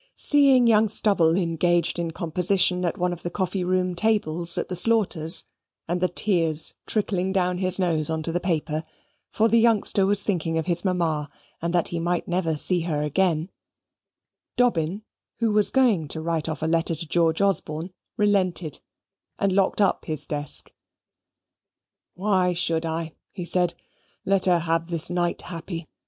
Seeing 0.17 0.65
young 0.65 0.89
Stubble 0.89 1.35
engaged 1.37 1.99
in 1.99 2.09
composition 2.09 2.83
at 2.85 2.97
one 2.97 3.13
of 3.13 3.21
the 3.21 3.29
coffee 3.29 3.63
room 3.63 3.93
tables 3.93 4.57
at 4.57 4.67
the 4.67 4.75
Slaughters', 4.75 5.45
and 5.87 6.01
the 6.01 6.07
tears 6.07 6.73
trickling 6.87 7.31
down 7.31 7.59
his 7.59 7.77
nose 7.77 8.09
on 8.09 8.23
to 8.23 8.31
the 8.31 8.39
paper 8.39 8.83
(for 9.29 9.47
the 9.47 9.59
youngster 9.59 10.07
was 10.07 10.23
thinking 10.23 10.57
of 10.57 10.65
his 10.65 10.83
mamma, 10.83 11.29
and 11.61 11.71
that 11.75 11.89
he 11.89 11.99
might 11.99 12.27
never 12.27 12.57
see 12.57 12.79
her 12.79 13.03
again), 13.03 13.51
Dobbin, 14.57 15.03
who 15.37 15.51
was 15.51 15.69
going 15.69 16.07
to 16.07 16.19
write 16.19 16.49
off 16.49 16.63
a 16.63 16.65
letter 16.65 16.95
to 16.95 17.07
George 17.07 17.39
Osborne, 17.39 17.93
relented, 18.17 18.79
and 19.37 19.51
locked 19.53 19.81
up 19.81 20.05
his 20.05 20.25
desk. 20.25 20.73
"Why 22.15 22.53
should 22.53 22.87
I?" 22.87 23.13
said 23.45 23.75
he. 23.77 24.29
"Let 24.31 24.45
her 24.45 24.57
have 24.57 24.87
this 24.89 25.11
night 25.11 25.43
happy. 25.43 25.87